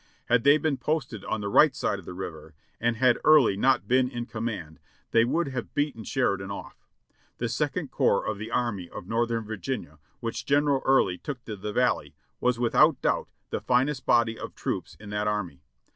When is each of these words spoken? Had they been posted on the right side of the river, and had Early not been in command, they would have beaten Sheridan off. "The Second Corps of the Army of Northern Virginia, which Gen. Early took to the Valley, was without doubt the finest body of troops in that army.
Had 0.29 0.43
they 0.43 0.57
been 0.57 0.77
posted 0.77 1.23
on 1.25 1.41
the 1.41 1.47
right 1.47 1.75
side 1.75 1.99
of 1.99 2.05
the 2.05 2.15
river, 2.15 2.55
and 2.79 2.97
had 2.97 3.19
Early 3.23 3.55
not 3.55 3.87
been 3.87 4.09
in 4.09 4.25
command, 4.25 4.79
they 5.11 5.23
would 5.23 5.49
have 5.49 5.75
beaten 5.75 6.03
Sheridan 6.03 6.49
off. 6.49 6.87
"The 7.37 7.47
Second 7.47 7.91
Corps 7.91 8.25
of 8.25 8.39
the 8.39 8.49
Army 8.49 8.89
of 8.89 9.05
Northern 9.05 9.43
Virginia, 9.45 9.99
which 10.19 10.43
Gen. 10.43 10.67
Early 10.67 11.19
took 11.19 11.45
to 11.45 11.55
the 11.55 11.71
Valley, 11.71 12.15
was 12.39 12.57
without 12.57 12.99
doubt 13.03 13.27
the 13.51 13.61
finest 13.61 14.07
body 14.07 14.39
of 14.39 14.55
troops 14.55 14.95
in 14.99 15.11
that 15.11 15.27
army. 15.27 15.61